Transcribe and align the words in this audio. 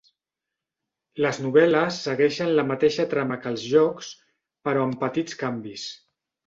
Les 1.25 1.39
novel·les 1.47 1.99
segueixen 2.07 2.51
la 2.55 2.65
mateixa 2.73 3.07
trama 3.15 3.41
que 3.45 3.53
els 3.55 3.69
jocs, 3.77 4.13
però 4.67 4.89
amb 4.89 5.01
petits 5.07 5.43
canvis. 5.45 5.91